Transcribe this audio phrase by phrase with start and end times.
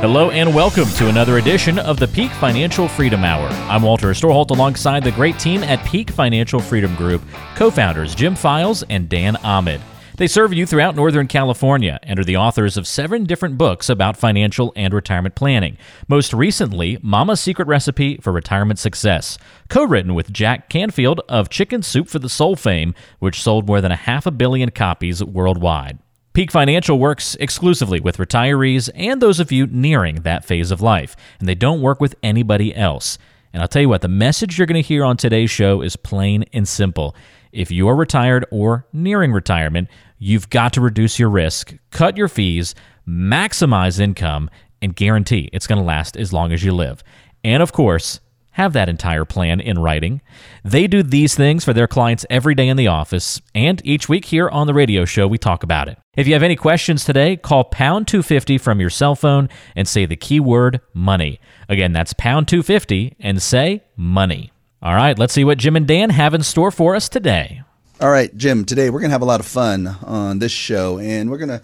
[0.00, 3.46] Hello and welcome to another edition of the Peak Financial Freedom Hour.
[3.68, 7.20] I'm Walter Storholt alongside the great team at Peak Financial Freedom Group,
[7.54, 9.82] co-founders Jim Files and Dan Ahmed.
[10.16, 14.16] They serve you throughout Northern California and are the authors of seven different books about
[14.16, 15.76] financial and retirement planning.
[16.08, 19.36] Most recently, Mama's Secret Recipe for Retirement Success,
[19.68, 23.92] co-written with Jack Canfield of Chicken Soup for the Soul fame, which sold more than
[23.92, 25.98] a half a billion copies worldwide.
[26.32, 31.16] Peak Financial works exclusively with retirees and those of you nearing that phase of life,
[31.40, 33.18] and they don't work with anybody else.
[33.52, 35.96] And I'll tell you what, the message you're going to hear on today's show is
[35.96, 37.16] plain and simple.
[37.50, 42.28] If you are retired or nearing retirement, you've got to reduce your risk, cut your
[42.28, 42.76] fees,
[43.08, 47.02] maximize income, and guarantee it's going to last as long as you live.
[47.42, 48.20] And of course,
[48.52, 50.20] have that entire plan in writing.
[50.64, 54.26] They do these things for their clients every day in the office, and each week
[54.26, 55.98] here on the radio show, we talk about it.
[56.16, 60.06] If you have any questions today, call pound 250 from your cell phone and say
[60.06, 61.40] the keyword money.
[61.68, 64.52] Again, that's pound 250 and say money.
[64.82, 67.62] All right, let's see what Jim and Dan have in store for us today.
[68.00, 70.98] All right, Jim, today we're going to have a lot of fun on this show,
[70.98, 71.60] and we're going to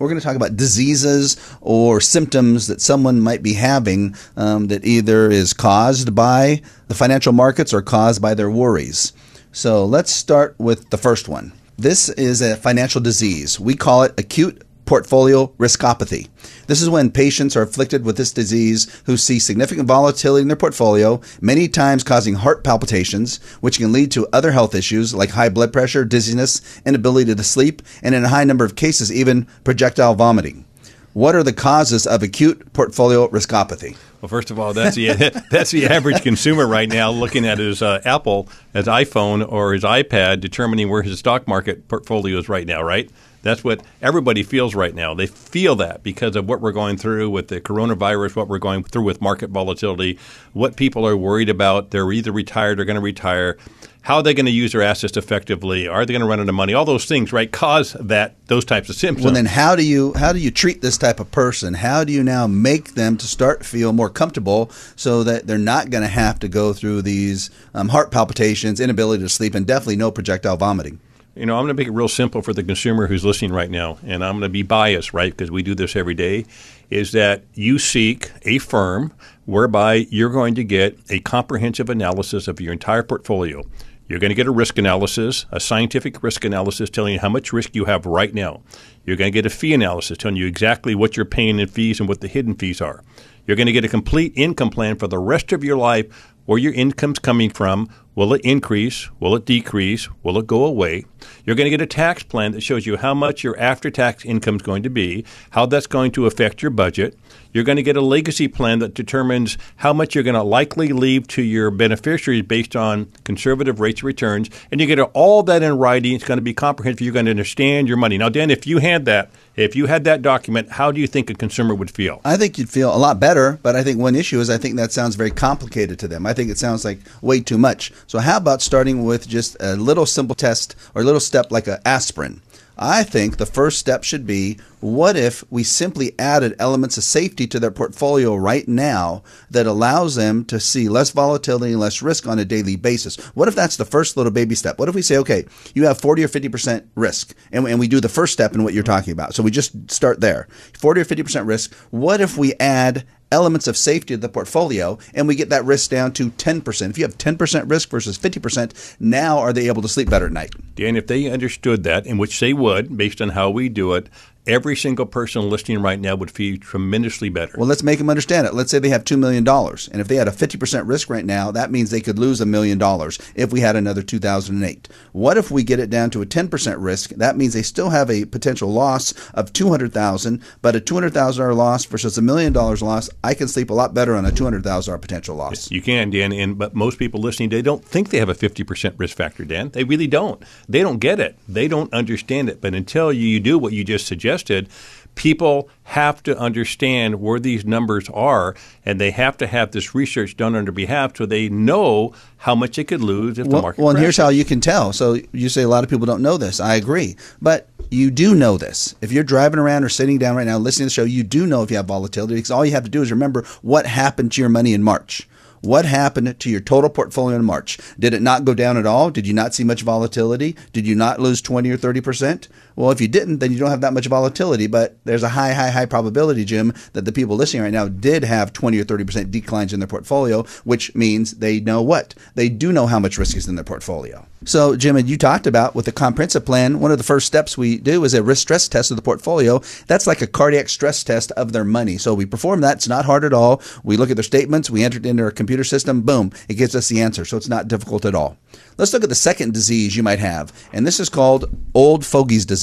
[0.00, 4.84] we're going to talk about diseases or symptoms that someone might be having um, that
[4.84, 9.12] either is caused by the financial markets or caused by their worries.
[9.52, 11.52] So let's start with the first one.
[11.76, 13.60] This is a financial disease.
[13.60, 16.28] We call it acute portfolio riskopathy.
[16.66, 20.56] This is when patients are afflicted with this disease who see significant volatility in their
[20.56, 25.48] portfolio, many times causing heart palpitations, which can lead to other health issues like high
[25.48, 30.16] blood pressure, dizziness, inability to sleep, and in a high number of cases, even projectile
[30.16, 30.64] vomiting.
[31.12, 33.96] What are the causes of acute portfolio riskopathy?
[34.20, 35.08] Well, first of all, that's the
[35.52, 39.84] that's the average consumer right now looking at his uh, Apple, his iPhone, or his
[39.84, 42.82] iPad, determining where his stock market portfolio is right now.
[42.82, 43.08] Right?
[43.42, 45.14] That's what everybody feels right now.
[45.14, 48.84] They feel that because of what we're going through with the coronavirus, what we're going
[48.84, 50.18] through with market volatility,
[50.52, 51.90] what people are worried about.
[51.90, 53.56] They're either retired or going to retire.
[54.02, 55.86] How are they going to use their assets effectively?
[55.86, 56.72] Are they going to run out of money?
[56.72, 59.24] All those things, right, cause that those types of symptoms.
[59.24, 61.74] Well, then how do you how do you treat this type of person?
[61.74, 65.90] How do you now make them to start feel more comfortable so that they're not
[65.90, 69.96] going to have to go through these um, heart palpitations, inability to sleep, and definitely
[69.96, 70.98] no projectile vomiting?
[71.36, 73.70] You know, I'm going to make it real simple for the consumer who's listening right
[73.70, 76.44] now, and I'm going to be biased, right, because we do this every day,
[76.90, 79.12] is that you seek a firm
[79.44, 83.62] whereby you're going to get a comprehensive analysis of your entire portfolio.
[84.08, 87.52] You're going to get a risk analysis, a scientific risk analysis telling you how much
[87.52, 88.62] risk you have right now.
[89.04, 92.00] You're going to get a fee analysis telling you exactly what you're paying in fees
[92.00, 93.04] and what the hidden fees are.
[93.46, 96.58] You're going to get a complete income plan for the rest of your life where
[96.58, 97.88] your income's coming from,
[98.20, 99.08] Will it increase?
[99.18, 100.06] Will it decrease?
[100.22, 101.06] Will it go away?
[101.46, 104.26] You're going to get a tax plan that shows you how much your after tax
[104.26, 107.18] income is going to be, how that's going to affect your budget.
[107.52, 110.88] You're going to get a legacy plan that determines how much you're going to likely
[110.88, 114.50] leave to your beneficiaries based on conservative rates of returns.
[114.70, 116.14] And you get all that in writing.
[116.14, 117.00] It's going to be comprehensive.
[117.00, 118.18] You're going to understand your money.
[118.18, 121.28] Now, Dan, if you had that, if you had that document, how do you think
[121.28, 122.20] a consumer would feel?
[122.24, 124.76] I think you'd feel a lot better, but I think one issue is I think
[124.76, 126.26] that sounds very complicated to them.
[126.26, 127.92] I think it sounds like way too much.
[128.10, 131.68] So, how about starting with just a little simple test or a little step like
[131.68, 132.42] an aspirin?
[132.76, 137.46] I think the first step should be what if we simply added elements of safety
[137.46, 139.22] to their portfolio right now
[139.52, 143.14] that allows them to see less volatility and less risk on a daily basis?
[143.36, 144.80] What if that's the first little baby step?
[144.80, 145.44] What if we say, okay,
[145.76, 148.74] you have 40 or 50% risk, and, and we do the first step in what
[148.74, 149.36] you're talking about?
[149.36, 151.72] So we just start there 40 or 50% risk.
[151.90, 155.90] What if we add elements of safety of the portfolio and we get that risk
[155.90, 156.90] down to 10%.
[156.90, 160.32] If you have 10% risk versus 50%, now are they able to sleep better at
[160.32, 160.52] night?
[160.74, 164.08] Dan, if they understood that, in which they would, based on how we do it,
[164.46, 167.54] every single person listening right now would feel tremendously better.
[167.56, 168.54] Well, let's make them understand it.
[168.54, 169.46] Let's say they have $2 million.
[169.46, 172.46] And if they had a 50% risk right now, that means they could lose a
[172.46, 174.88] million dollars if we had another 2008.
[175.12, 177.10] What if we get it down to a 10% risk?
[177.10, 182.18] That means they still have a potential loss of 200000 but a $200,000 loss versus
[182.18, 185.70] a million dollars loss, I can sleep a lot better on a $200,000 potential loss.
[185.70, 186.32] You can, Dan.
[186.32, 189.70] And, but most people listening, they don't think they have a 50% risk factor, Dan.
[189.70, 190.42] They really don't.
[190.68, 191.38] They don't get it.
[191.48, 192.60] They don't understand it.
[192.60, 194.68] But until you do what you just suggested, suggested,
[195.16, 198.54] people have to understand where these numbers are,
[198.84, 202.54] and they have to have this research done on their behalf so they know how
[202.54, 203.80] much they could lose if well, the market.
[203.80, 204.16] Well, and crashes.
[204.16, 204.92] here's how you can tell.
[204.92, 206.60] So you say a lot of people don't know this.
[206.60, 208.94] I agree, but you do know this.
[209.00, 211.46] If you're driving around or sitting down right now listening to the show, you do
[211.46, 214.32] know if you have volatility because all you have to do is remember what happened
[214.32, 215.26] to your money in March.
[215.62, 217.78] What happened to your total portfolio in March?
[217.98, 219.10] Did it not go down at all?
[219.10, 220.56] Did you not see much volatility?
[220.72, 222.48] Did you not lose 20 or 30%?
[222.76, 225.52] Well, if you didn't, then you don't have that much volatility, but there's a high,
[225.52, 229.30] high, high probability, Jim, that the people listening right now did have 20 or 30%
[229.30, 232.14] declines in their portfolio, which means they know what?
[232.34, 234.26] They do know how much risk is in their portfolio.
[234.46, 237.58] So, Jim, and you talked about with the comprehensive plan, one of the first steps
[237.58, 239.60] we do is a risk stress test of the portfolio.
[239.86, 241.98] That's like a cardiac stress test of their money.
[241.98, 242.76] So we perform that.
[242.76, 243.60] It's not hard at all.
[243.84, 246.74] We look at their statements, we enter it into our computer system, boom, it gives
[246.74, 247.26] us the answer.
[247.26, 248.38] So it's not difficult at all.
[248.78, 251.44] Let's look at the second disease you might have, and this is called
[251.74, 252.59] old fogies disease.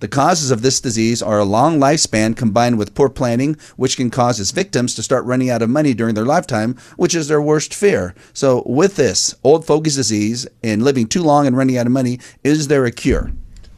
[0.00, 4.10] The causes of this disease are a long lifespan combined with poor planning, which can
[4.10, 7.40] cause its victims to start running out of money during their lifetime, which is their
[7.40, 8.14] worst fear.
[8.34, 12.20] So, with this old fogies disease and living too long and running out of money,
[12.44, 13.32] is there a cure?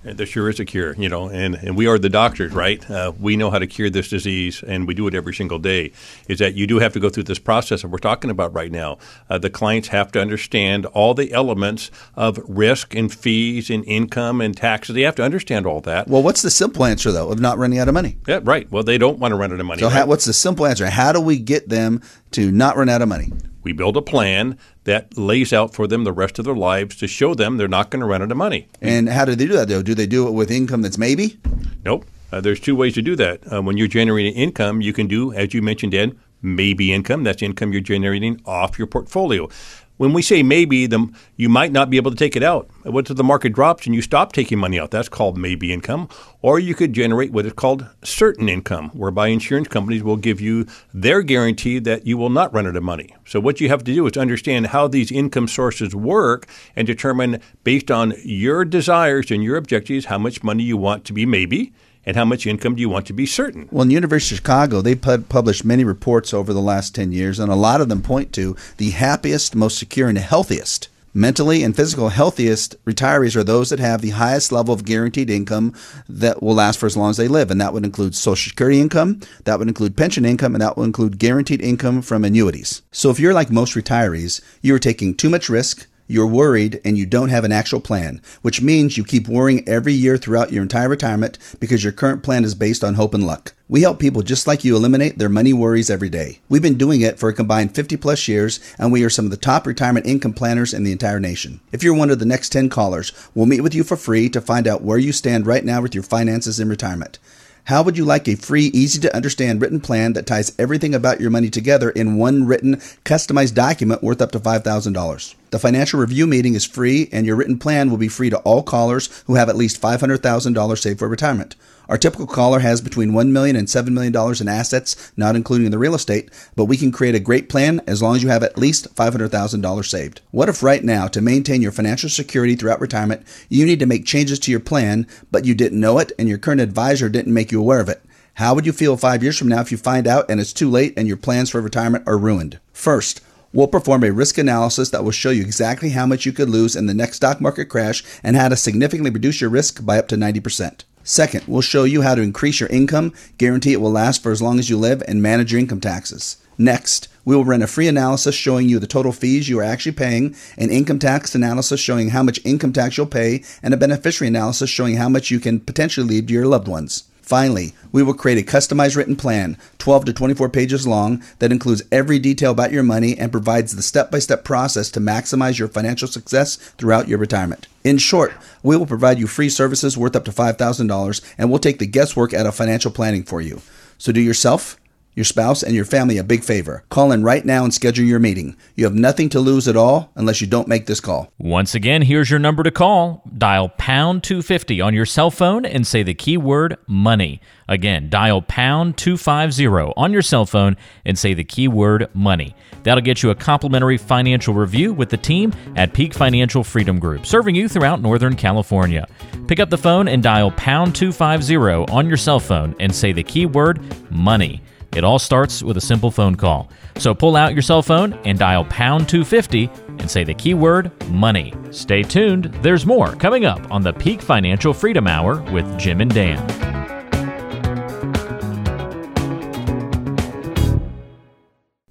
[0.04, 2.88] And there sure is a cure, you know, and, and we are the doctors, right?
[2.88, 5.92] Uh, we know how to cure this disease, and we do it every single day.
[6.28, 8.70] Is that you do have to go through this process that we're talking about right
[8.70, 8.98] now.
[9.28, 14.40] Uh, the clients have to understand all the elements of risk and fees and income
[14.40, 14.94] and taxes.
[14.94, 16.06] They have to understand all that.
[16.06, 18.18] Well, what's the simple answer, though, of not running out of money?
[18.26, 18.70] Yeah, right.
[18.70, 19.80] Well, they don't want to run out of money.
[19.80, 19.96] So, right?
[19.96, 20.88] how, what's the simple answer?
[20.88, 22.02] How do we get them
[22.32, 23.32] to not run out of money?
[23.68, 27.06] We build a plan that lays out for them the rest of their lives to
[27.06, 28.66] show them they're not going to run out of money.
[28.80, 29.82] And how do they do that, though?
[29.82, 31.38] Do they do it with income that's maybe?
[31.84, 32.06] Nope.
[32.32, 33.40] Uh, there's two ways to do that.
[33.52, 37.24] Uh, when you're generating income, you can do, as you mentioned, Ed, maybe income.
[37.24, 39.50] That's income you're generating off your portfolio.
[39.98, 42.70] When we say maybe, the, you might not be able to take it out.
[42.84, 44.92] What if the market drops and you stop taking money out?
[44.92, 46.08] That's called maybe income.
[46.40, 50.66] Or you could generate what is called certain income, whereby insurance companies will give you
[50.94, 53.14] their guarantee that you will not run out of money.
[53.26, 56.46] So what you have to do is understand how these income sources work
[56.76, 61.12] and determine, based on your desires and your objectives, how much money you want to
[61.12, 61.72] be maybe
[62.08, 63.68] and how much income do you want to be certain?
[63.70, 67.12] Well, in the University of Chicago, they pub- published many reports over the last 10
[67.12, 70.88] years, and a lot of them point to the happiest, most secure, and healthiest.
[71.12, 75.74] Mentally and physical healthiest retirees are those that have the highest level of guaranteed income
[76.08, 77.50] that will last for as long as they live.
[77.50, 80.84] And that would include Social Security income, that would include pension income, and that would
[80.84, 82.80] include guaranteed income from annuities.
[82.90, 86.96] So if you're like most retirees, you are taking too much risk, you're worried and
[86.96, 90.62] you don't have an actual plan, which means you keep worrying every year throughout your
[90.62, 93.52] entire retirement because your current plan is based on hope and luck.
[93.68, 96.40] We help people just like you eliminate their money worries every day.
[96.48, 99.30] We've been doing it for a combined 50 plus years, and we are some of
[99.30, 101.60] the top retirement income planners in the entire nation.
[101.70, 104.40] If you're one of the next 10 callers, we'll meet with you for free to
[104.40, 107.18] find out where you stand right now with your finances in retirement.
[107.64, 111.20] How would you like a free, easy to understand written plan that ties everything about
[111.20, 115.34] your money together in one written, customized document worth up to $5,000?
[115.50, 118.62] The financial review meeting is free, and your written plan will be free to all
[118.62, 121.56] callers who have at least $500,000 saved for retirement.
[121.88, 125.78] Our typical caller has between $1 million and $7 million in assets, not including the
[125.78, 128.58] real estate, but we can create a great plan as long as you have at
[128.58, 130.20] least $500,000 saved.
[130.32, 134.04] What if right now, to maintain your financial security throughout retirement, you need to make
[134.04, 137.50] changes to your plan, but you didn't know it and your current advisor didn't make
[137.50, 138.02] you aware of it?
[138.34, 140.68] How would you feel five years from now if you find out and it's too
[140.68, 142.60] late and your plans for retirement are ruined?
[142.72, 143.22] First,
[143.52, 146.76] We'll perform a risk analysis that will show you exactly how much you could lose
[146.76, 150.06] in the next stock market crash and how to significantly reduce your risk by up
[150.08, 150.84] to 90%.
[151.02, 154.42] Second, we'll show you how to increase your income, guarantee it will last for as
[154.42, 156.36] long as you live, and manage your income taxes.
[156.58, 159.92] Next, we will run a free analysis showing you the total fees you are actually
[159.92, 164.28] paying, an income tax analysis showing how much income tax you'll pay, and a beneficiary
[164.28, 167.04] analysis showing how much you can potentially leave to your loved ones.
[167.28, 171.82] Finally, we will create a customized written plan, 12 to 24 pages long, that includes
[171.92, 175.68] every detail about your money and provides the step by step process to maximize your
[175.68, 177.68] financial success throughout your retirement.
[177.84, 178.32] In short,
[178.62, 182.32] we will provide you free services worth up to $5,000 and we'll take the guesswork
[182.32, 183.60] out of financial planning for you.
[183.98, 184.77] So do yourself,
[185.18, 186.84] your spouse, and your family a big favor.
[186.88, 188.56] Call in right now and schedule your meeting.
[188.76, 191.32] You have nothing to lose at all unless you don't make this call.
[191.38, 193.22] Once again, here's your number to call.
[193.36, 197.40] Dial pound 250 on your cell phone and say the keyword money.
[197.68, 202.54] Again, dial pound 250 on your cell phone and say the keyword money.
[202.84, 207.26] That'll get you a complimentary financial review with the team at Peak Financial Freedom Group,
[207.26, 209.06] serving you throughout Northern California.
[209.48, 213.24] Pick up the phone and dial pound 250 on your cell phone and say the
[213.24, 214.62] keyword money.
[214.96, 216.70] It all starts with a simple phone call.
[216.96, 221.52] So pull out your cell phone and dial pound 250 and say the keyword money.
[221.70, 226.12] Stay tuned, there's more coming up on the Peak Financial Freedom Hour with Jim and
[226.12, 226.38] Dan.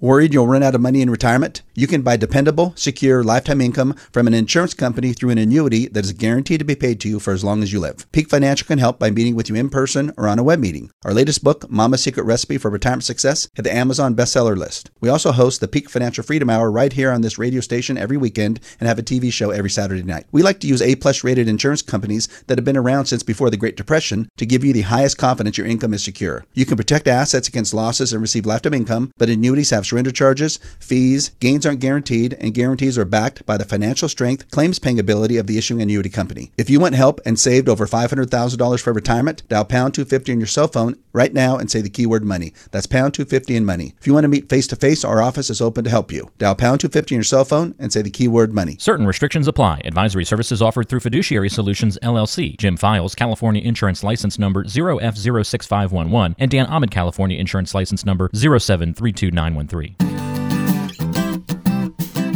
[0.00, 1.62] Worried you'll run out of money in retirement?
[1.78, 6.04] You can buy dependable, secure lifetime income from an insurance company through an annuity that
[6.04, 8.10] is guaranteed to be paid to you for as long as you live.
[8.10, 10.90] Peak Financial can help by meeting with you in person or on a web meeting.
[11.04, 14.90] Our latest book, Mama's Secret Recipe for Retirement Success, hit the Amazon bestseller list.
[15.00, 18.16] We also host the Peak Financial Freedom Hour right here on this radio station every
[18.16, 20.26] weekend and have a TV show every Saturday night.
[20.32, 23.56] We like to use A-plus rated insurance companies that have been around since before the
[23.56, 26.44] Great Depression to give you the highest confidence your income is secure.
[26.54, 30.58] You can protect assets against losses and receive lifetime income, but annuities have surrender charges,
[30.80, 35.36] fees, gains aren't guaranteed, and guarantees are backed by the financial strength, claims paying ability
[35.36, 36.50] of the issuing annuity company.
[36.58, 40.46] If you want help and saved over $500,000 for retirement, dial pound 250 on your
[40.46, 42.52] cell phone right now and say the keyword money.
[42.70, 43.94] That's pound 250 and money.
[44.00, 46.30] If you want to meet face to face, our office is open to help you.
[46.38, 48.76] Dial pound 250 on your cell phone and say the keyword money.
[48.78, 49.82] Certain restrictions apply.
[49.84, 52.56] Advisory services offered through Fiduciary Solutions LLC.
[52.56, 60.07] Jim Files, California Insurance License Number 0F06511, and Dan Ahmed, California Insurance License Number 0732913.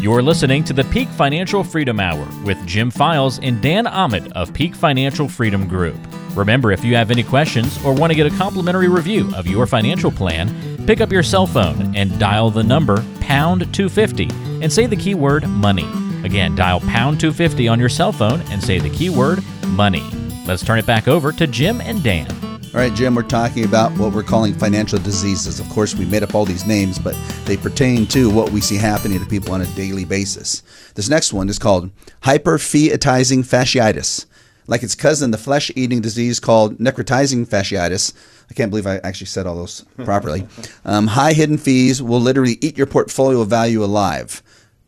[0.03, 4.53] You're listening to the Peak Financial Freedom Hour with Jim Files and Dan Ahmed of
[4.53, 5.97] Peak Financial Freedom Group.
[6.35, 9.65] Remember, if you have any questions or want to get a complimentary review of your
[9.65, 14.29] financial plan, pick up your cell phone and dial the number pound 250
[14.61, 15.89] and say the keyword money.
[16.25, 20.03] Again, dial pound 250 on your cell phone and say the keyword money.
[20.49, 22.52] Let's turn it back over to Jim and Dan.
[22.75, 25.61] All right, Jim, we're talking about what we're calling financial diseases.
[25.61, 27.15] Of course, we made up all these names, but
[27.45, 30.63] they pertain to what we see happening to people on a daily basis.
[30.95, 31.91] This next one is called
[32.23, 34.25] hyperphyseatizing fasciitis.
[34.69, 38.15] Like its cousin, the flesh eating disease called necrotizing fasciitis.
[38.51, 40.47] I can't believe I actually said all those properly.
[40.87, 44.43] Um, high hidden fees will literally eat your portfolio value alive.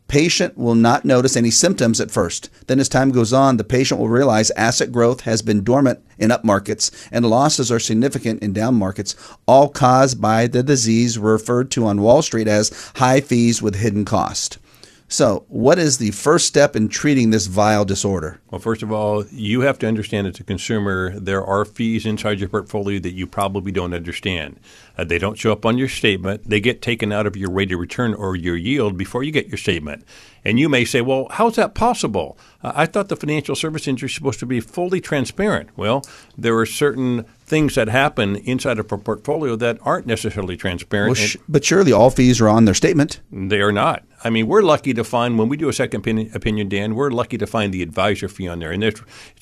[0.07, 2.49] Patient will not notice any symptoms at first.
[2.67, 6.31] Then, as time goes on, the patient will realize asset growth has been dormant in
[6.31, 9.15] up markets and losses are significant in down markets,
[9.47, 14.05] all caused by the disease referred to on Wall Street as high fees with hidden
[14.05, 14.59] cost.
[15.07, 18.41] So, what is the first step in treating this vile disorder?
[18.49, 22.39] Well, first of all, you have to understand as a consumer, there are fees inside
[22.39, 24.59] your portfolio that you probably don't understand.
[24.97, 26.49] Uh, they don't show up on your statement.
[26.49, 29.47] They get taken out of your rate of return or your yield before you get
[29.47, 30.03] your statement.
[30.43, 32.37] And you may say, well, how's that possible?
[32.63, 35.69] Uh, I thought the financial service industry is supposed to be fully transparent.
[35.75, 36.03] Well,
[36.35, 41.17] there are certain things that happen inside of a portfolio that aren't necessarily transparent.
[41.17, 43.21] Well, sh- but surely all fees are on their statement.
[43.31, 44.03] They are not.
[44.25, 45.99] I mean, we're lucky to find when we do a second
[46.33, 48.71] opinion, Dan, we're lucky to find the advisor fee on there.
[48.71, 48.83] And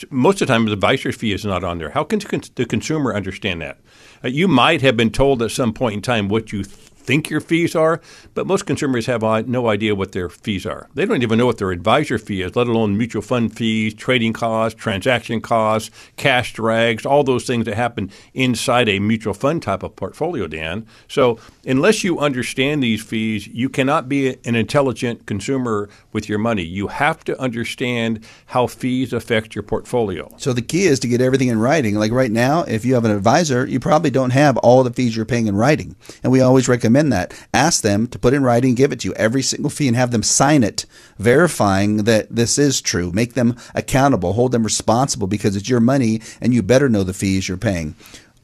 [0.10, 1.92] most of the time, the advisor fee is not on there.
[1.92, 2.20] How can
[2.56, 3.80] the consumer understand that?
[4.22, 6.66] Uh, you might have been told at some point in time what you
[7.04, 8.02] think your fees are,
[8.34, 10.88] but most consumers have uh, no idea what their fees are.
[10.94, 14.34] They don't even know what their advisor fee is, let alone mutual fund fees, trading
[14.34, 19.84] costs, transaction costs, cash drags, all those things that happen inside a mutual fund type
[19.84, 20.86] of portfolio, Dan.
[21.08, 26.63] So, unless you understand these fees, you cannot be an intelligent consumer with your money.
[26.63, 30.29] You have to understand how fees affect your portfolio.
[30.38, 31.96] So, the key is to get everything in writing.
[31.96, 35.15] Like right now, if you have an advisor, you probably don't have all the fees
[35.15, 35.96] you're paying in writing.
[36.24, 37.34] And we always recommend that.
[37.53, 40.12] Ask them to put in writing, give it to you every single fee, and have
[40.12, 40.86] them sign it,
[41.17, 43.12] verifying that this is true.
[43.12, 47.13] Make them accountable, hold them responsible because it's your money and you better know the
[47.13, 47.96] fees you're paying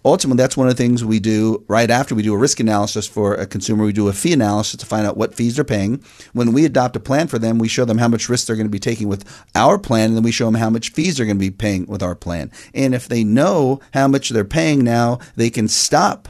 [0.06, 3.08] ultimately that's one of the things we do right after we do a risk analysis
[3.08, 3.84] for a consumer.
[3.84, 6.04] We do a fee analysis to find out what fees they're paying.
[6.34, 8.68] When we adopt a plan for them we show them how much risk they're going
[8.68, 9.26] to be taking with
[9.56, 11.86] our plan and then we show them how much fees they're going to be paying
[11.86, 12.52] with our plan.
[12.74, 16.30] And if they know how much they're paying now they can stop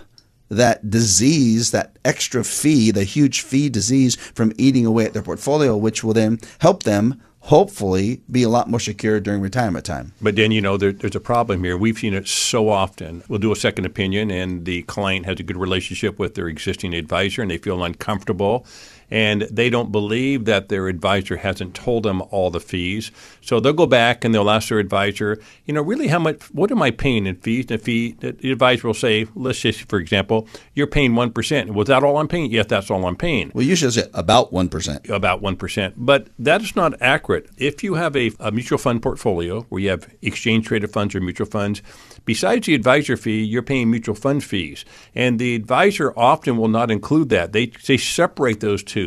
[0.49, 5.77] that disease, that extra fee, the huge fee disease from eating away at their portfolio,
[5.77, 10.13] which will then help them hopefully be a lot more secure during retirement time.
[10.21, 11.75] But then, you know, there, there's a problem here.
[11.75, 13.23] We've seen it so often.
[13.27, 16.93] We'll do a second opinion, and the client has a good relationship with their existing
[16.93, 18.67] advisor, and they feel uncomfortable
[19.11, 23.11] and they don't believe that their advisor hasn't told them all the fees.
[23.41, 26.71] So they'll go back and they'll ask their advisor, you know, really how much, what
[26.71, 27.65] am I paying in fees?
[27.69, 31.71] And the fee, the advisor will say, let's just, for example, you're paying 1%.
[31.71, 32.51] Was that all I'm paying?
[32.51, 33.51] Yes, that's all I'm paying.
[33.53, 35.09] Well, usually say about 1%.
[35.09, 35.93] About 1%.
[35.97, 37.49] But that is not accurate.
[37.57, 41.21] If you have a, a mutual fund portfolio where you have exchange traded funds or
[41.21, 41.81] mutual funds,
[42.25, 44.85] besides the advisor fee, you're paying mutual fund fees.
[45.15, 47.53] And the advisor often will not include that.
[47.53, 48.98] They, they separate those two.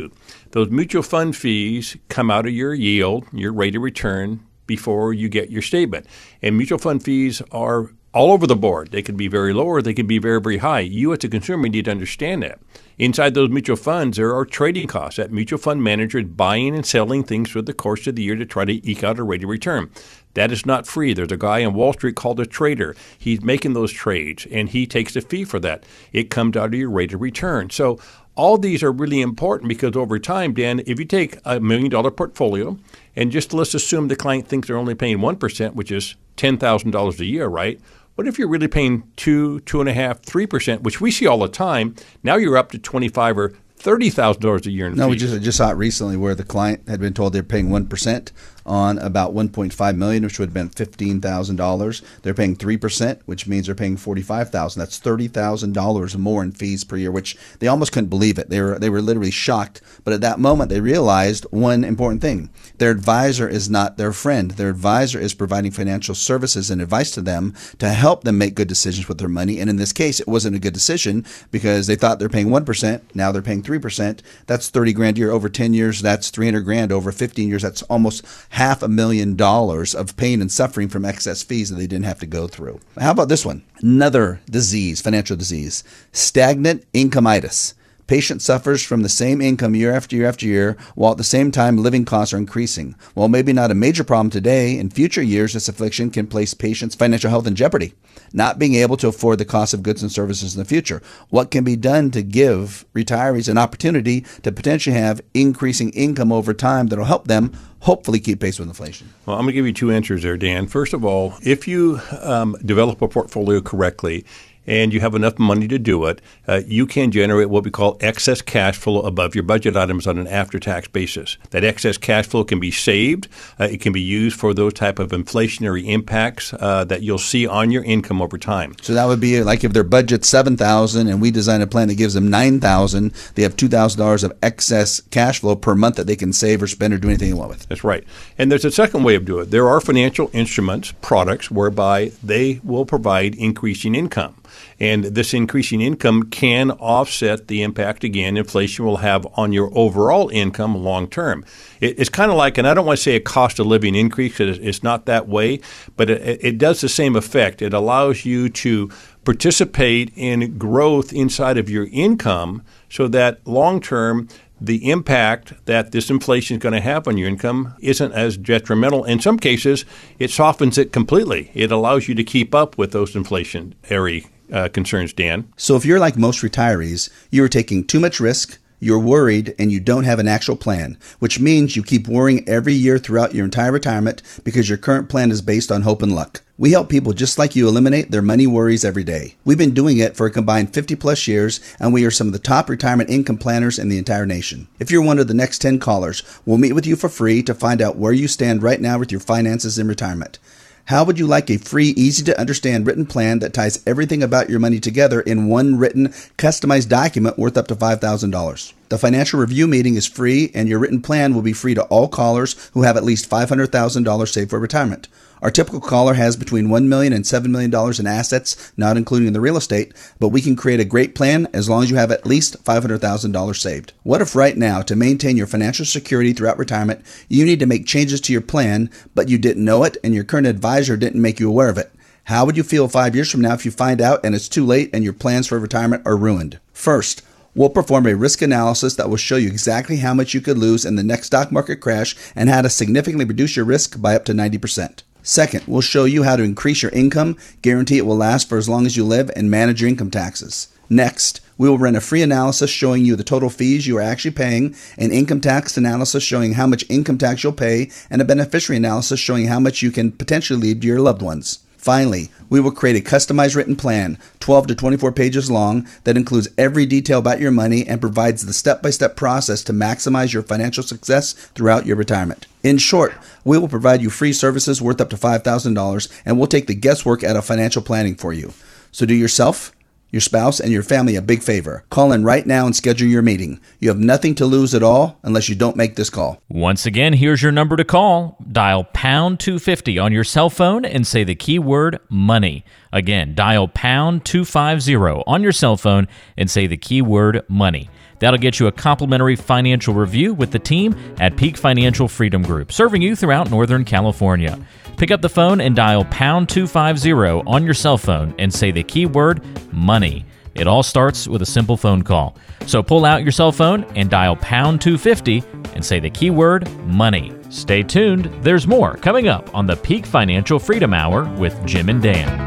[0.51, 5.29] Those mutual fund fees come out of your yield, your rate of return, before you
[5.29, 6.05] get your statement.
[6.41, 8.91] And mutual fund fees are all over the board.
[8.91, 10.81] They could be very low or they could be very, very high.
[10.81, 12.59] You, as a consumer, need to understand that.
[12.99, 15.17] Inside those mutual funds, there are trading costs.
[15.17, 18.35] That mutual fund manager is buying and selling things through the course of the year
[18.35, 19.89] to try to eke out a rate of return.
[20.35, 21.13] That is not free.
[21.13, 22.95] There's a guy on Wall Street called a trader.
[23.17, 25.83] He's making those trades and he takes a fee for that.
[26.11, 27.71] It comes out of your rate of return.
[27.71, 27.99] So
[28.35, 32.11] all these are really important because over time, Dan, if you take a million dollar
[32.11, 32.77] portfolio
[33.15, 37.25] and just let's assume the client thinks they're only paying 1%, which is $10,000 a
[37.25, 37.79] year, right?
[38.15, 41.25] What if you're really paying two, two and a half, three percent, which we see
[41.25, 41.95] all the time?
[42.21, 45.09] Now you're up to twenty-five or thirty thousand dollars a year in no, fees.
[45.09, 47.87] we just just saw it recently where the client had been told they're paying one
[47.87, 48.31] percent
[48.65, 52.01] on about 1.5 million, which would have been fifteen thousand dollars.
[52.21, 54.79] They're paying three percent, which means they're paying forty-five thousand.
[54.79, 58.49] That's thirty thousand dollars more in fees per year, which they almost couldn't believe it.
[58.49, 59.81] They were they were literally shocked.
[60.03, 64.51] But at that moment, they realized one important thing: their advisor is not their friend.
[64.51, 68.67] Their advisor is providing financial services and advice to them to help them make good
[68.67, 69.59] decisions with their money.
[69.59, 72.65] And in this case, it wasn't a good decision because they thought they're paying one
[72.65, 73.03] percent.
[73.15, 74.23] Now they're paying three percent.
[74.47, 76.01] That's thirty grand a year over ten years.
[76.01, 77.61] That's three hundred grand over fifteen years.
[77.61, 81.87] That's almost half a million dollars of pain and suffering from excess fees that they
[81.87, 82.79] didn't have to go through.
[82.99, 83.63] How about this one?
[83.81, 87.73] Another disease, financial disease, stagnant incomeitis.
[88.07, 91.51] Patient suffers from the same income year after year after year, while at the same
[91.51, 92.95] time living costs are increasing.
[93.13, 96.95] While maybe not a major problem today, in future years, this affliction can place patients'
[96.95, 97.93] financial health in jeopardy,
[98.33, 101.01] not being able to afford the cost of goods and services in the future.
[101.29, 106.53] What can be done to give retirees an opportunity to potentially have increasing income over
[106.53, 109.13] time that will help them hopefully keep pace with inflation?
[109.25, 110.67] Well, I'm going to give you two answers there, Dan.
[110.67, 114.25] First of all, if you um, develop a portfolio correctly,
[114.65, 117.97] and you have enough money to do it, uh, you can generate what we call
[117.99, 121.37] excess cash flow above your budget items on an after-tax basis.
[121.51, 123.27] That excess cash flow can be saved.
[123.59, 127.47] Uh, it can be used for those type of inflationary impacts uh, that you'll see
[127.47, 128.75] on your income over time.
[128.81, 131.87] So that would be like if their budget's seven thousand and we design a plan
[131.87, 135.75] that gives them nine thousand, they have two thousand dollars of excess cash flow per
[135.75, 137.67] month that they can save or spend or do anything they want with.
[137.67, 138.03] That's right.
[138.37, 139.51] And there's a second way of doing it.
[139.51, 144.35] There are financial instruments, products whereby they will provide increasing income.
[144.79, 150.29] And this increasing income can offset the impact, again, inflation will have on your overall
[150.29, 151.45] income long term.
[151.79, 153.95] It, it's kind of like, and I don't want to say a cost of living
[153.95, 155.61] increase because it's not that way,
[155.95, 157.61] but it, it does the same effect.
[157.61, 158.89] It allows you to
[159.23, 164.27] participate in growth inside of your income so that long term
[164.63, 169.03] the impact that this inflation is going to have on your income isn't as detrimental.
[169.03, 169.83] In some cases,
[170.19, 171.51] it softens it completely.
[171.53, 175.51] It allows you to keep up with those inflationary uh, concerns, Dan.
[175.57, 179.71] So if you're like most retirees, you are taking too much risk, you're worried, and
[179.71, 183.45] you don't have an actual plan, which means you keep worrying every year throughout your
[183.45, 186.41] entire retirement because your current plan is based on hope and luck.
[186.57, 189.35] We help people just like you eliminate their money worries every day.
[189.45, 192.33] We've been doing it for a combined 50 plus years, and we are some of
[192.33, 194.67] the top retirement income planners in the entire nation.
[194.79, 197.55] If you're one of the next 10 callers, we'll meet with you for free to
[197.55, 200.39] find out where you stand right now with your finances in retirement.
[200.87, 204.49] How would you like a free, easy to understand written plan that ties everything about
[204.49, 208.73] your money together in one written, customized document worth up to $5,000?
[208.89, 212.09] The financial review meeting is free, and your written plan will be free to all
[212.09, 215.07] callers who have at least $500,000 saved for retirement.
[215.43, 219.41] Our typical caller has between $1 million and $7 million in assets, not including the
[219.41, 222.25] real estate, but we can create a great plan as long as you have at
[222.25, 223.91] least $500,000 saved.
[224.03, 227.85] What if right now, to maintain your financial security throughout retirement, you need to make
[227.85, 231.41] changes to your plan, but you didn't know it and your current advisor didn't make
[231.41, 231.91] you aware of it?
[232.23, 234.65] How would you feel five years from now if you find out and it's too
[234.65, 236.59] late and your plans for retirement are ruined?
[236.71, 237.21] First,
[237.55, 240.85] We'll perform a risk analysis that will show you exactly how much you could lose
[240.85, 244.25] in the next stock market crash and how to significantly reduce your risk by up
[244.25, 245.03] to 90%.
[245.25, 248.67] Second, we'll show you how to increase your income, guarantee it will last for as
[248.67, 250.67] long as you live, and manage your income taxes.
[250.89, 254.31] Next, we will run a free analysis showing you the total fees you are actually
[254.31, 258.75] paying, an income tax analysis showing how much income tax you'll pay, and a beneficiary
[258.75, 261.59] analysis showing how much you can potentially leave to your loved ones.
[261.83, 266.47] Finally, we will create a customized written plan, 12 to 24 pages long, that includes
[266.57, 270.43] every detail about your money and provides the step by step process to maximize your
[270.43, 272.47] financial success throughout your retirement.
[272.63, 276.67] In short, we will provide you free services worth up to $5,000 and we'll take
[276.67, 278.53] the guesswork out of financial planning for you.
[278.93, 279.73] So do yourself
[280.13, 281.83] your spouse, and your family a big favor.
[281.89, 283.59] Call in right now and schedule your meeting.
[283.79, 286.39] You have nothing to lose at all unless you don't make this call.
[286.47, 288.37] Once again, here's your number to call.
[288.49, 292.63] Dial pound 250 on your cell phone and say the keyword money.
[292.91, 294.95] Again, dial pound 250
[295.25, 297.89] on your cell phone and say the keyword money.
[298.23, 302.71] That'll get you a complimentary financial review with the team at Peak Financial Freedom Group,
[302.71, 304.57] serving you throughout Northern California.
[304.95, 308.81] Pick up the phone and dial pound 250 on your cell phone and say the
[308.81, 310.25] keyword money.
[310.55, 312.37] It all starts with a simple phone call.
[312.65, 315.43] So pull out your cell phone and dial pound 250
[315.75, 317.33] and say the keyword money.
[317.49, 322.01] Stay tuned, there's more coming up on the Peak Financial Freedom Hour with Jim and
[322.01, 322.42] Dan.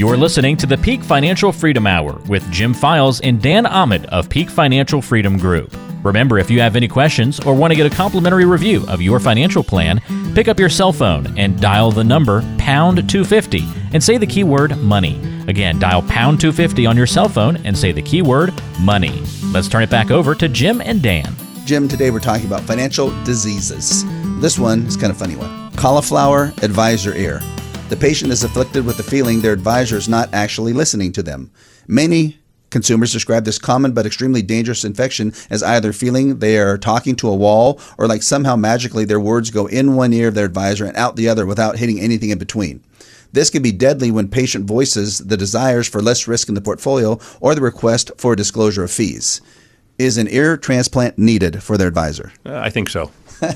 [0.00, 4.30] You're listening to the Peak Financial Freedom Hour with Jim Files and Dan Ahmed of
[4.30, 5.76] Peak Financial Freedom Group.
[6.02, 9.20] Remember, if you have any questions or want to get a complimentary review of your
[9.20, 10.00] financial plan,
[10.34, 14.74] pick up your cell phone and dial the number pound 250 and say the keyword
[14.78, 15.20] money.
[15.48, 19.22] Again, dial pound 250 on your cell phone and say the keyword money.
[19.52, 21.30] Let's turn it back over to Jim and Dan.
[21.66, 24.06] Jim, today we're talking about financial diseases.
[24.40, 25.70] This one is kind of funny one.
[25.72, 27.42] Cauliflower advisor ear.
[27.90, 31.50] The patient is afflicted with the feeling their advisor is not actually listening to them.
[31.88, 32.38] Many
[32.70, 37.28] consumers describe this common but extremely dangerous infection as either feeling they are talking to
[37.28, 40.84] a wall or like somehow magically their words go in one ear of their advisor
[40.84, 42.80] and out the other without hitting anything in between.
[43.32, 47.18] This can be deadly when patient voices the desires for less risk in the portfolio
[47.40, 49.40] or the request for disclosure of fees.
[49.98, 52.30] Is an ear transplant needed for their advisor?
[52.46, 53.10] Uh, I think so.
[53.42, 53.50] uh,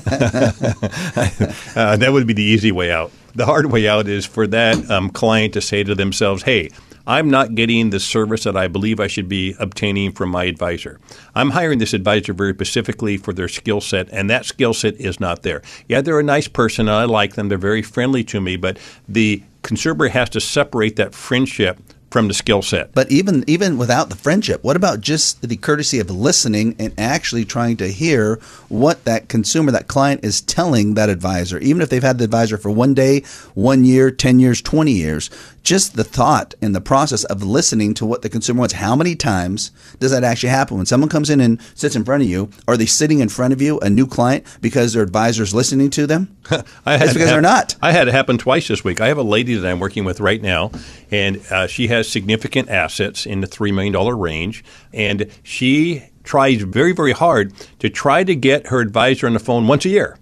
[1.95, 3.13] that would be the easy way out.
[3.35, 6.69] The hard way out is for that um, client to say to themselves, hey,
[7.05, 10.99] I'm not getting the service that I believe I should be obtaining from my advisor.
[11.35, 15.19] I'm hiring this advisor very specifically for their skill set, and that skill set is
[15.19, 15.61] not there.
[15.87, 17.49] Yeah, they're a nice person, and I like them.
[17.49, 21.79] They're very friendly to me, but the consumer has to separate that friendship
[22.15, 22.93] from the skill set.
[22.93, 27.43] But even even without the friendship, what about just the courtesy of listening and actually
[27.43, 28.37] trying to hear
[28.69, 32.57] what that consumer, that client is telling that advisor, even if they've had the advisor
[32.57, 33.19] for one day,
[33.53, 35.29] one year, 10 years, 20 years,
[35.65, 38.75] just the thought and the process of listening to what the consumer wants.
[38.75, 40.77] How many times does that actually happen?
[40.77, 43.51] When someone comes in and sits in front of you, are they sitting in front
[43.51, 46.37] of you, a new client, because their advisor is listening to them?
[46.85, 47.75] I That's because they're not.
[47.81, 49.01] I had it happen twice this week.
[49.01, 50.71] I have a lady that I'm working with right now,
[51.15, 56.91] and uh, she has significant assets in the $3 million range, and she tries very,
[56.91, 60.17] very hard to try to get her advisor on the phone once a year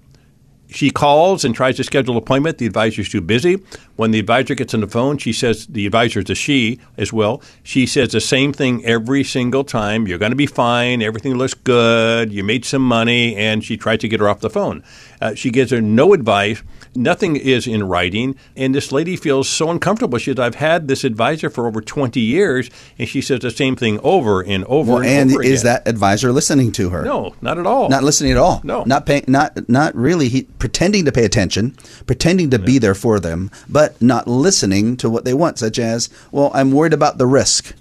[0.75, 2.57] she calls and tries to schedule an appointment.
[2.57, 3.61] The advisor's too busy.
[3.95, 7.13] When the advisor gets on the phone, she says the advisor is a she as
[7.13, 7.41] well.
[7.61, 10.07] She says the same thing every single time.
[10.07, 11.01] You're going to be fine.
[11.01, 12.31] Everything looks good.
[12.31, 14.83] You made some money, and she tries to get her off the phone.
[15.21, 16.63] Uh, she gives her no advice.
[16.95, 20.17] Nothing is in writing, and this lady feels so uncomfortable.
[20.19, 23.75] She says, "I've had this advisor for over 20 years," and she says the same
[23.75, 25.73] thing over and over well, and, and over is again.
[25.73, 27.03] that advisor listening to her?
[27.03, 27.89] No, not at all.
[27.89, 28.61] Not listening at all.
[28.63, 28.83] No.
[28.85, 29.25] Not paying.
[29.27, 30.29] Not not really.
[30.29, 31.75] He, pretending to pay attention,
[32.05, 35.57] pretending to be there for them, but not listening to what they want.
[35.57, 37.73] Such as, well, I'm worried about the risk.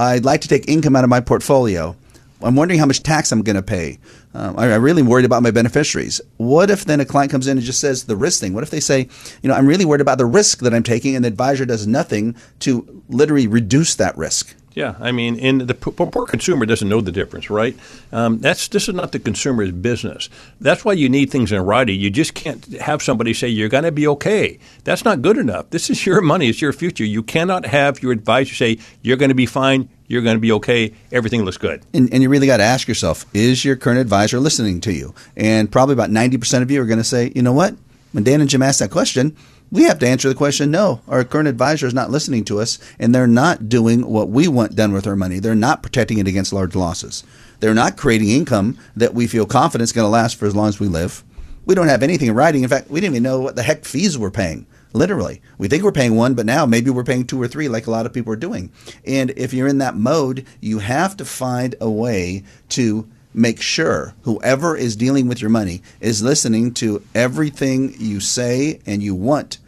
[0.00, 1.96] I'd like to take income out of my portfolio.
[2.44, 3.98] I'm wondering how much tax I'm going to pay.
[4.34, 6.20] Um, I, I'm really worried about my beneficiaries.
[6.36, 8.52] What if then a client comes in and just says the risk thing?
[8.52, 9.08] What if they say,
[9.42, 11.86] you know, I'm really worried about the risk that I'm taking, and the advisor does
[11.86, 14.54] nothing to literally reduce that risk?
[14.74, 17.76] Yeah, I mean, and the poor consumer doesn't know the difference, right?
[18.10, 20.28] Um, that's this is not the consumer's business.
[20.60, 22.00] That's why you need things in writing.
[22.00, 24.58] You just can't have somebody say you're going to be okay.
[24.82, 25.70] That's not good enough.
[25.70, 26.48] This is your money.
[26.48, 27.04] It's your future.
[27.04, 29.88] You cannot have your advisor say you're going to be fine.
[30.08, 30.92] You're going to be okay.
[31.12, 31.82] Everything looks good.
[31.94, 35.14] And, and you really got to ask yourself: Is your current advisor listening to you?
[35.36, 37.76] And probably about ninety percent of you are going to say, you know what?
[38.10, 39.36] When Dan and Jim asked that question,
[39.74, 42.78] we have to answer the question: No, our current advisor is not listening to us,
[43.00, 45.40] and they're not doing what we want done with our money.
[45.40, 47.24] They're not protecting it against large losses.
[47.58, 50.68] They're not creating income that we feel confident is going to last for as long
[50.68, 51.24] as we live.
[51.66, 52.62] We don't have anything in writing.
[52.62, 54.64] In fact, we didn't even know what the heck fees we're paying.
[54.92, 57.88] Literally, we think we're paying one, but now maybe we're paying two or three, like
[57.88, 58.70] a lot of people are doing.
[59.04, 64.14] And if you're in that mode, you have to find a way to make sure
[64.22, 69.58] whoever is dealing with your money is listening to everything you say and you want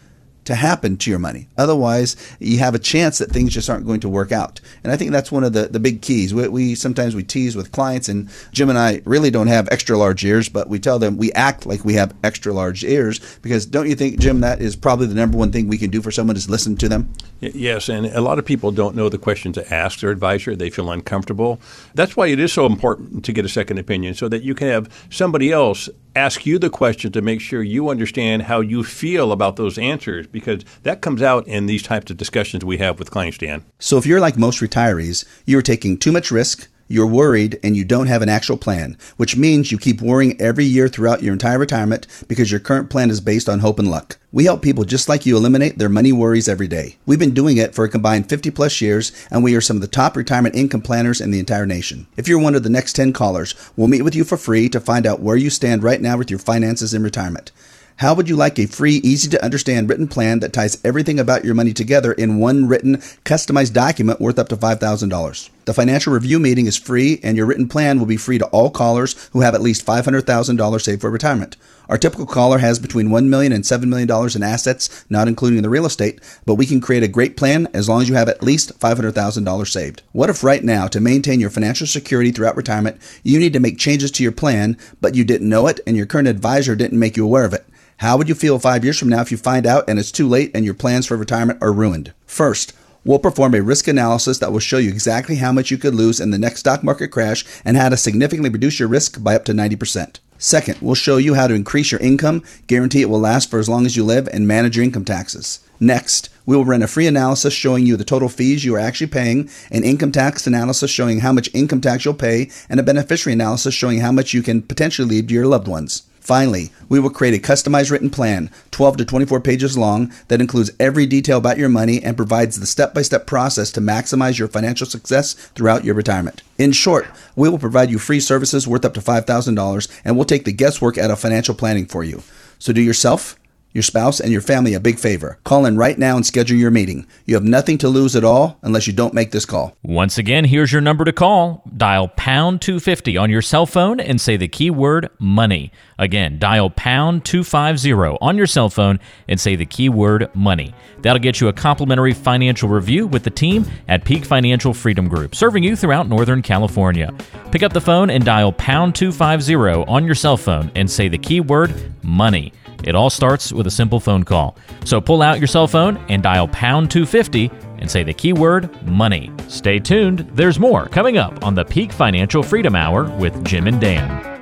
[0.46, 1.48] to happen to your money.
[1.58, 4.60] Otherwise, you have a chance that things just aren't going to work out.
[4.82, 6.32] And I think that's one of the, the big keys.
[6.32, 9.98] We, we sometimes we tease with clients, and Jim and I really don't have extra
[9.98, 13.66] large ears, but we tell them we act like we have extra large ears because
[13.66, 16.10] don't you think, Jim, that is probably the number one thing we can do for
[16.10, 17.12] someone is listen to them?
[17.40, 20.56] Yes, and a lot of people don't know the question to ask their advisor.
[20.56, 21.60] They feel uncomfortable.
[21.94, 24.68] That's why it is so important to get a second opinion so that you can
[24.68, 29.32] have somebody else ask you the question to make sure you understand how you feel
[29.32, 33.10] about those answers because that comes out in these types of discussions we have with
[33.10, 33.62] clients, Dan.
[33.78, 37.84] So if you're like most retirees, you're taking too much risk, you're worried, and you
[37.84, 41.58] don't have an actual plan, which means you keep worrying every year throughout your entire
[41.58, 44.18] retirement because your current plan is based on hope and luck.
[44.32, 46.96] We help people just like you eliminate their money worries every day.
[47.06, 49.80] We've been doing it for a combined 50 plus years, and we are some of
[49.80, 52.06] the top retirement income planners in the entire nation.
[52.16, 54.80] If you're one of the next 10 callers, we'll meet with you for free to
[54.80, 57.50] find out where you stand right now with your finances in retirement.
[58.00, 61.46] How would you like a free, easy to understand written plan that ties everything about
[61.46, 65.50] your money together in one written, customized document worth up to $5,000?
[65.64, 68.68] The financial review meeting is free, and your written plan will be free to all
[68.68, 71.56] callers who have at least $500,000 saved for retirement.
[71.88, 75.70] Our typical caller has between $1 million and $7 million in assets, not including the
[75.70, 78.42] real estate, but we can create a great plan as long as you have at
[78.42, 80.02] least $500,000 saved.
[80.12, 83.78] What if right now, to maintain your financial security throughout retirement, you need to make
[83.78, 87.16] changes to your plan, but you didn't know it and your current advisor didn't make
[87.16, 87.64] you aware of it?
[87.98, 90.28] How would you feel five years from now if you find out and it's too
[90.28, 92.12] late and your plans for retirement are ruined?
[92.26, 92.72] First,
[93.04, 96.18] We'll perform a risk analysis that will show you exactly how much you could lose
[96.18, 99.44] in the next stock market crash and how to significantly reduce your risk by up
[99.44, 100.18] to 90%.
[100.38, 103.68] Second, we'll show you how to increase your income, guarantee it will last for as
[103.68, 105.60] long as you live, and manage your income taxes.
[105.78, 109.06] Next, we will run a free analysis showing you the total fees you are actually
[109.06, 113.34] paying, an income tax analysis showing how much income tax you'll pay, and a beneficiary
[113.34, 116.02] analysis showing how much you can potentially leave to your loved ones.
[116.26, 120.72] Finally, we will create a customized written plan, 12 to 24 pages long, that includes
[120.80, 124.48] every detail about your money and provides the step by step process to maximize your
[124.48, 126.42] financial success throughout your retirement.
[126.58, 130.44] In short, we will provide you free services worth up to $5,000 and we'll take
[130.44, 132.24] the guesswork out of financial planning for you.
[132.58, 133.38] So do yourself
[133.76, 135.38] your spouse, and your family a big favor.
[135.44, 137.06] Call in right now and schedule your meeting.
[137.26, 139.76] You have nothing to lose at all unless you don't make this call.
[139.82, 141.62] Once again, here's your number to call.
[141.76, 145.70] Dial pound 250 on your cell phone and say the keyword money.
[145.98, 150.74] Again, dial pound 250 on your cell phone and say the keyword money.
[151.02, 155.34] That'll get you a complimentary financial review with the team at Peak Financial Freedom Group,
[155.34, 157.14] serving you throughout Northern California.
[157.52, 159.54] Pick up the phone and dial pound 250
[159.86, 162.52] on your cell phone and say the keyword money.
[162.86, 164.56] It all starts with a simple phone call.
[164.84, 169.32] So pull out your cell phone and dial pound 250 and say the keyword money.
[169.48, 173.80] Stay tuned, there's more coming up on the Peak Financial Freedom Hour with Jim and
[173.80, 174.34] Dan.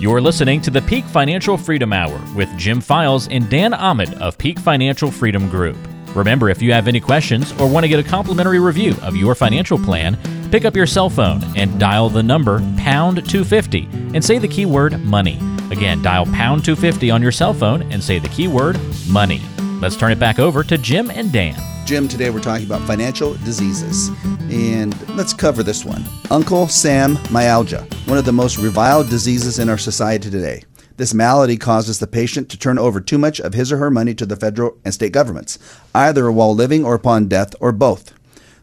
[0.00, 4.38] You're listening to the Peak Financial Freedom Hour with Jim Files and Dan Ahmed of
[4.38, 5.76] Peak Financial Freedom Group.
[6.14, 9.34] Remember, if you have any questions or want to get a complimentary review of your
[9.34, 10.18] financial plan,
[10.50, 15.00] Pick up your cell phone and dial the number pound 250 and say the keyword
[15.04, 15.38] money.
[15.70, 18.76] Again, dial pound 250 on your cell phone and say the keyword
[19.08, 19.40] money.
[19.80, 21.54] Let's turn it back over to Jim and Dan.
[21.86, 24.08] Jim, today we're talking about financial diseases.
[24.50, 29.68] And let's cover this one Uncle Sam myalgia, one of the most reviled diseases in
[29.68, 30.64] our society today.
[30.96, 34.14] This malady causes the patient to turn over too much of his or her money
[34.14, 35.60] to the federal and state governments,
[35.94, 38.12] either while living or upon death, or both.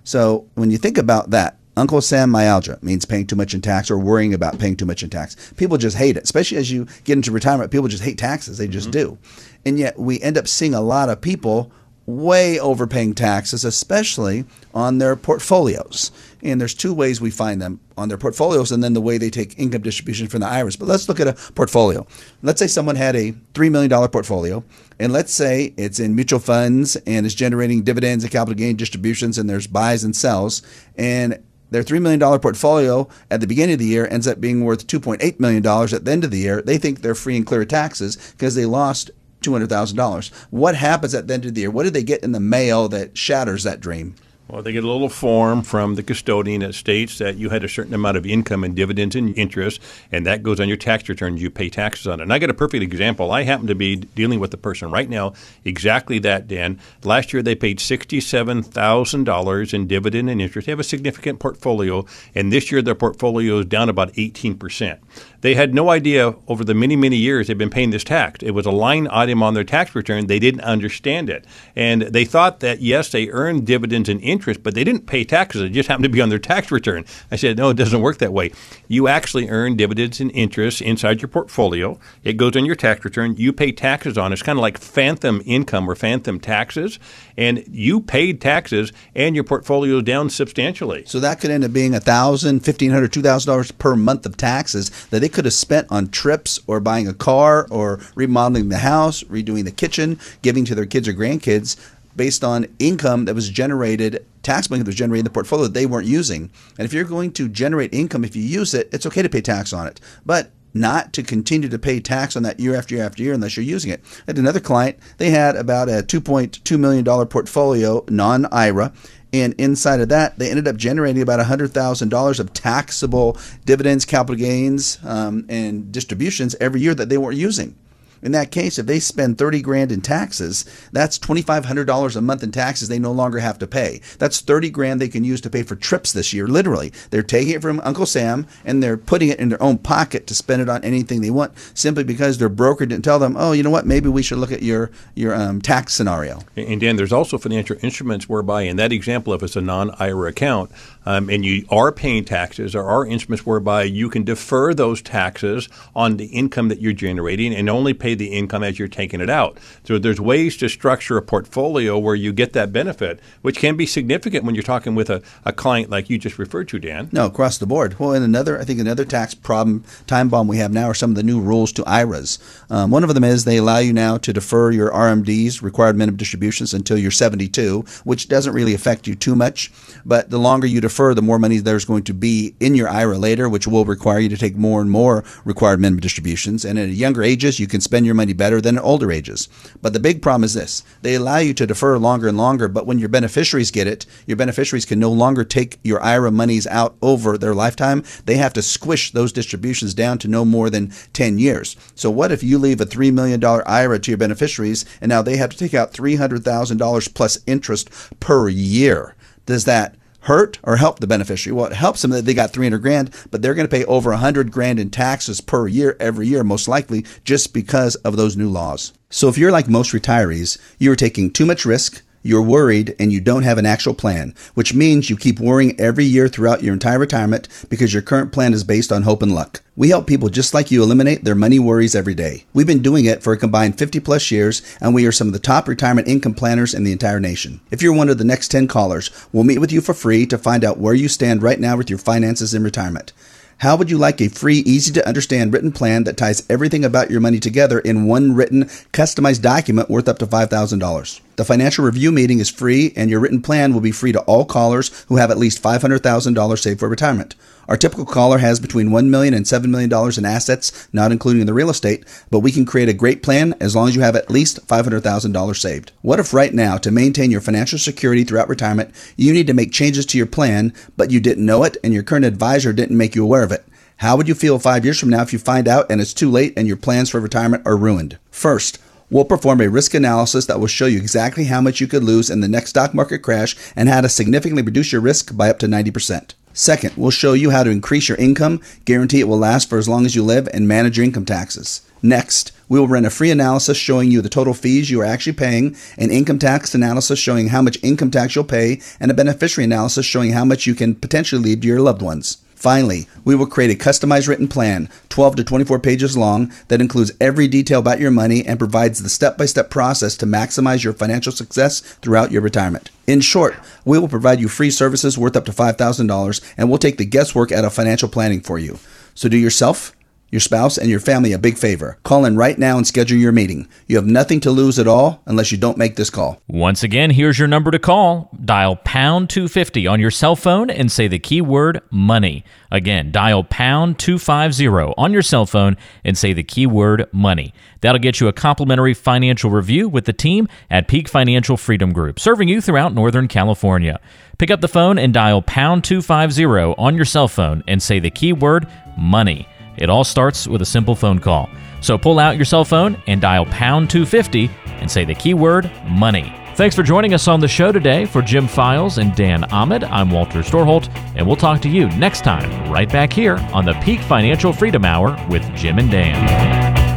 [0.03, 3.91] So when you think about that, Uncle Sam myalgia means paying too much in tax
[3.91, 5.53] or worrying about paying too much in tax.
[5.57, 7.71] People just hate it, especially as you get into retirement.
[7.71, 8.57] People just hate taxes.
[8.57, 9.15] They just mm-hmm.
[9.15, 9.17] do.
[9.65, 11.71] And yet we end up seeing a lot of people
[12.07, 16.11] way overpaying taxes, especially on their portfolios.
[16.41, 19.29] And there's two ways we find them on their portfolios and then the way they
[19.29, 20.79] take income distribution from the IRS.
[20.79, 22.07] But let's look at a portfolio.
[22.41, 24.63] Let's say someone had a $3 million portfolio,
[24.99, 29.37] and let's say it's in mutual funds and is generating dividends and capital gain distributions,
[29.37, 30.61] and there's buys and sells.
[30.97, 34.87] And their $3 million portfolio at the beginning of the year ends up being worth
[34.87, 36.61] $2.8 million at the end of the year.
[36.61, 40.33] They think they're free and clear of taxes because they lost $200,000.
[40.49, 41.71] What happens at the end of the year?
[41.71, 44.15] What do they get in the mail that shatters that dream?
[44.49, 47.69] Well, they get a little form from the custodian that states that you had a
[47.69, 51.41] certain amount of income and dividends and interest, and that goes on your tax returns.
[51.41, 52.23] You pay taxes on it.
[52.23, 53.31] And I got a perfect example.
[53.33, 55.33] I happen to be dealing with the person right now,
[55.65, 56.79] exactly that, Dan.
[57.03, 60.65] Last year they paid $67,000 in dividend and interest.
[60.67, 64.99] They have a significant portfolio, and this year their portfolio is down about 18%.
[65.41, 68.41] They had no idea over the many, many years they've been paying this tax.
[68.41, 70.27] It was a line item on their tax return.
[70.27, 71.45] They didn't understand it.
[71.75, 75.61] And they thought that, yes, they earned dividends and interest, but they didn't pay taxes.
[75.61, 77.05] It just happened to be on their tax return.
[77.31, 78.51] I said, no, it doesn't work that way.
[78.87, 81.99] You actually earn dividends and interest inside your portfolio.
[82.23, 83.35] It goes on your tax return.
[83.37, 84.35] You pay taxes on it.
[84.35, 86.99] It's kind of like phantom income or phantom taxes.
[87.37, 91.03] And you paid taxes and your portfolio is down substantially.
[91.05, 95.29] So that could end up being $1,000, $1,500, $2,000 per month of taxes that they
[95.29, 99.71] could have spent on trips or buying a car or remodeling the house, redoing the
[99.71, 101.77] kitchen, giving to their kids or grandkids
[102.17, 105.73] based on income that was generated, tax money that was generated in the portfolio that
[105.73, 106.51] they weren't using.
[106.77, 109.41] And if you're going to generate income, if you use it, it's okay to pay
[109.41, 110.01] tax on it.
[110.25, 113.55] But not to continue to pay tax on that year after year after year unless
[113.55, 114.03] you're using it.
[114.21, 118.93] I had another client, they had about a $2.2 million portfolio, non IRA,
[119.33, 124.99] and inside of that, they ended up generating about $100,000 of taxable dividends, capital gains,
[125.03, 127.75] um, and distributions every year that they weren't using.
[128.21, 132.51] In that case, if they spend 30 grand in taxes, that's $2,500 a month in
[132.51, 134.01] taxes they no longer have to pay.
[134.19, 136.91] That's 30 grand they can use to pay for trips this year, literally.
[137.09, 140.35] They're taking it from Uncle Sam and they're putting it in their own pocket to
[140.35, 143.63] spend it on anything they want simply because their broker didn't tell them, oh, you
[143.63, 146.41] know what, maybe we should look at your, your um, tax scenario.
[146.55, 150.29] And Dan, there's also financial instruments whereby, in that example, if it's a non IRA
[150.29, 150.71] account
[151.07, 155.69] um, and you are paying taxes, there are instruments whereby you can defer those taxes
[155.95, 159.29] on the income that you're generating and only pay the income as you're taking it
[159.29, 159.57] out.
[159.85, 163.85] So there's ways to structure a portfolio where you get that benefit, which can be
[163.85, 167.07] significant when you're talking with a, a client like you just referred to, Dan.
[167.13, 167.97] No, across the board.
[167.97, 171.11] Well, and another, I think another tax problem, time bomb we have now are some
[171.11, 172.37] of the new rules to IRAs.
[172.69, 176.17] Um, one of them is they allow you now to defer your RMDs, required minimum
[176.17, 179.71] distributions, until you're 72, which doesn't really affect you too much.
[180.05, 183.17] But the longer you defer, the more money there's going to be in your IRA
[183.17, 186.65] later, which will require you to take more and more required minimum distributions.
[186.65, 189.47] And at younger ages, you can spend your money better than at older ages.
[189.81, 192.85] But the big problem is this they allow you to defer longer and longer, but
[192.85, 196.95] when your beneficiaries get it, your beneficiaries can no longer take your IRA monies out
[197.01, 198.03] over their lifetime.
[198.25, 201.75] They have to squish those distributions down to no more than 10 years.
[201.95, 205.37] So, what if you leave a $3 million IRA to your beneficiaries and now they
[205.37, 209.15] have to take out $300,000 plus interest per year?
[209.45, 209.95] Does that
[210.27, 211.55] hurt or help the beneficiary?
[211.55, 214.11] Well, it helps them that they got 300 grand, but they're going to pay over
[214.11, 218.49] 100 grand in taxes per year every year, most likely just because of those new
[218.49, 218.93] laws.
[219.09, 223.11] So if you're like most retirees, you are taking too much risk, you're worried and
[223.11, 226.73] you don't have an actual plan, which means you keep worrying every year throughout your
[226.73, 229.61] entire retirement because your current plan is based on hope and luck.
[229.75, 232.45] We help people just like you eliminate their money worries every day.
[232.53, 235.33] We've been doing it for a combined 50 plus years, and we are some of
[235.33, 237.61] the top retirement income planners in the entire nation.
[237.71, 240.37] If you're one of the next 10 callers, we'll meet with you for free to
[240.37, 243.13] find out where you stand right now with your finances in retirement.
[243.59, 247.09] How would you like a free, easy to understand written plan that ties everything about
[247.09, 251.21] your money together in one written, customized document worth up to $5,000?
[251.37, 254.43] The financial review meeting is free, and your written plan will be free to all
[254.43, 257.35] callers who have at least $500,000 saved for retirement.
[257.67, 261.53] Our typical caller has between $1 million and $7 million in assets, not including the
[261.53, 264.31] real estate, but we can create a great plan as long as you have at
[264.31, 265.91] least $500,000 saved.
[266.01, 269.71] What if right now, to maintain your financial security throughout retirement, you need to make
[269.71, 273.13] changes to your plan, but you didn't know it and your current advisor didn't make
[273.13, 273.63] you aware of it?
[273.97, 276.31] How would you feel five years from now if you find out and it's too
[276.31, 278.17] late and your plans for retirement are ruined?
[278.31, 282.03] First, We'll perform a risk analysis that will show you exactly how much you could
[282.03, 285.49] lose in the next stock market crash and how to significantly reduce your risk by
[285.49, 286.33] up to 90%.
[286.51, 289.87] Second, we'll show you how to increase your income, guarantee it will last for as
[289.87, 291.81] long as you live, and manage your income taxes.
[292.01, 295.33] Next, we will run a free analysis showing you the total fees you are actually
[295.33, 299.63] paying, an income tax analysis showing how much income tax you'll pay, and a beneficiary
[299.63, 302.39] analysis showing how much you can potentially leave to your loved ones.
[302.57, 307.11] Finally, we will create a customized written plan, 12 to 24 pages long, that includes
[307.21, 310.91] every detail about your money and provides the step by step process to maximize your
[310.91, 312.89] financial success throughout your retirement.
[313.05, 316.97] In short, we will provide you free services worth up to $5,000 and we'll take
[316.97, 318.79] the guesswork out of financial planning for you.
[319.13, 319.95] So do yourself
[320.29, 321.97] your spouse, and your family a big favor.
[322.03, 323.67] Call in right now and schedule your meeting.
[323.87, 326.41] You have nothing to lose at all unless you don't make this call.
[326.47, 328.29] Once again, here's your number to call.
[328.43, 332.43] Dial pound 250 on your cell phone and say the keyword money.
[332.71, 337.53] Again, dial pound 250 on your cell phone and say the keyword money.
[337.79, 342.19] That'll get you a complimentary financial review with the team at Peak Financial Freedom Group,
[342.19, 344.01] serving you throughout Northern California.
[344.37, 348.11] Pick up the phone and dial pound 250 on your cell phone and say the
[348.11, 349.47] keyword money.
[349.77, 351.49] It all starts with a simple phone call.
[351.81, 356.33] So pull out your cell phone and dial pound 250 and say the keyword money.
[356.55, 358.05] Thanks for joining us on the show today.
[358.05, 362.23] For Jim Files and Dan Ahmed, I'm Walter Storholt, and we'll talk to you next
[362.23, 366.96] time right back here on the Peak Financial Freedom Hour with Jim and Dan.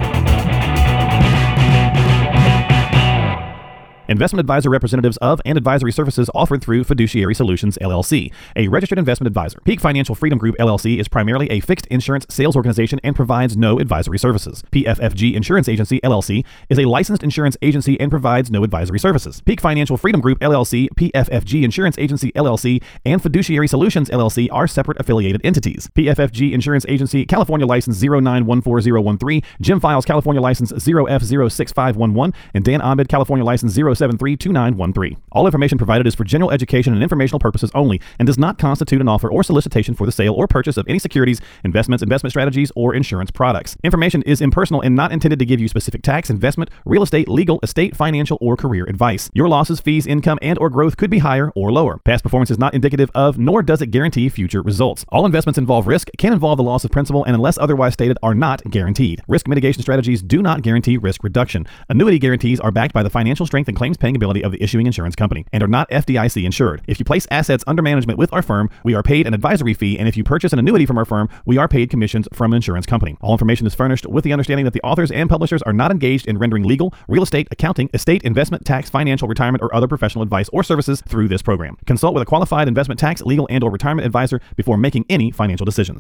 [4.10, 9.28] Investment advisor representatives of and advisory services offered through Fiduciary Solutions LLC, a registered investment
[9.28, 9.60] advisor.
[9.64, 13.78] Peak Financial Freedom Group LLC is primarily a fixed insurance sales organization and provides no
[13.78, 14.64] advisory services.
[14.72, 19.42] PFFG Insurance Agency LLC is a licensed insurance agency and provides no advisory services.
[19.42, 24.98] Peak Financial Freedom Group LLC, PFFG Insurance Agency LLC, and Fiduciary Solutions LLC are separate
[24.98, 25.88] affiliated entities.
[25.94, 33.44] PFFG Insurance Agency, California license 0914013, Jim Files, California license 0F06511, and Dan Ahmed, California
[33.44, 35.16] license 0 473 2913.
[35.32, 39.00] All information provided is for general education and informational purposes only and does not constitute
[39.00, 42.72] an offer or solicitation for the sale or purchase of any securities, investments, investment strategies,
[42.74, 43.76] or insurance products.
[43.84, 47.60] Information is impersonal and not intended to give you specific tax, investment, real estate, legal,
[47.62, 49.30] estate, financial, or career advice.
[49.34, 51.98] Your losses, fees, income, and or growth could be higher or lower.
[51.98, 55.04] Past performance is not indicative of, nor does it guarantee future results.
[55.10, 58.34] All investments involve risk, can involve the loss of principal, and unless otherwise stated, are
[58.34, 59.20] not guaranteed.
[59.28, 61.66] Risk mitigation strategies do not guarantee risk reduction.
[61.88, 64.86] Annuity guarantees are backed by the financial strength and claims paying ability of the issuing
[64.86, 66.82] insurance company and are not FDIC insured.
[66.86, 69.98] If you place assets under management with our firm, we are paid an advisory fee,
[69.98, 72.56] and if you purchase an annuity from our firm, we are paid commissions from an
[72.56, 73.16] insurance company.
[73.20, 76.28] All information is furnished with the understanding that the authors and publishers are not engaged
[76.28, 80.48] in rendering legal, real estate, accounting, estate, investment, tax, financial, retirement, or other professional advice
[80.52, 81.76] or services through this program.
[81.86, 85.64] Consult with a qualified investment tax, legal, and or retirement advisor before making any financial
[85.64, 85.98] decisions.